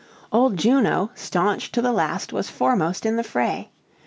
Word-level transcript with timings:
Old 0.31 0.57
Juno, 0.57 1.11
staunch 1.13 1.71
to 1.73 1.79
the 1.79 1.91
last, 1.91 2.33
was 2.33 2.49
foremost 2.49 3.05
in 3.05 3.17
the 3.17 3.23
fray. 3.23 3.69